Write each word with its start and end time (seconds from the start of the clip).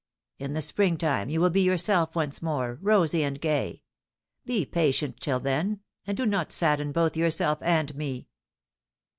In 0.39 0.53
the 0.53 0.63
springtime 0.63 1.29
you 1.29 1.39
will 1.39 1.51
be 1.51 1.61
yourself 1.61 2.15
once 2.15 2.41
more, 2.41 2.79
rosy 2.81 3.21
and 3.21 3.39
gay. 3.39 3.83
Be 4.45 4.65
patient 4.65 5.19
till 5.21 5.39
then, 5.39 5.81
and 6.07 6.17
do 6.17 6.25
not 6.25 6.51
sadden 6.51 6.91
both 6.91 7.15
yourself 7.15 7.59
and 7.61 7.93
me. 7.93 8.27